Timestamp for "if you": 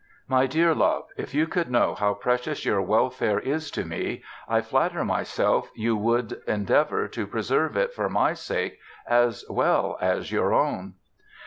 1.15-1.45